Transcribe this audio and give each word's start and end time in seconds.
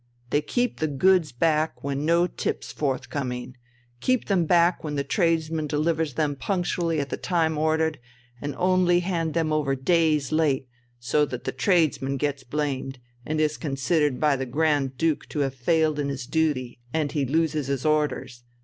They 0.31 0.41
keep 0.41 0.79
the 0.79 0.87
goods 0.87 1.31
back 1.31 1.83
when 1.83 2.05
no 2.07 2.25
tip's 2.25 2.71
forthcoming, 2.71 3.55
keep 3.99 4.25
them 4.25 4.45
back 4.47 4.83
when 4.83 4.95
the 4.95 5.03
tradesman 5.03 5.67
delivers 5.67 6.15
them 6.15 6.35
punctually 6.35 6.99
at 6.99 7.09
the 7.09 7.17
time 7.17 7.55
ordered, 7.55 7.99
and 8.41 8.55
only 8.57 9.01
hand 9.01 9.35
them 9.35 9.53
over 9.53 9.75
days 9.75 10.31
late, 10.31 10.67
so 10.99 11.23
that 11.25 11.43
the 11.43 11.51
tradesman 11.51 12.17
gets 12.17 12.43
blamed, 12.43 12.97
and 13.27 13.39
is 13.39 13.57
considered 13.57 14.19
by 14.19 14.35
the 14.35 14.47
Grand 14.47 14.97
Duke 14.97 15.29
to 15.29 15.41
have 15.41 15.53
failed 15.53 15.99
in 15.99 16.09
his 16.09 16.25
duty 16.25 16.79
and 16.91 17.11
he 17.11 17.23
loses 17.23 17.67
his 17.67 17.85
orders. 17.85 18.43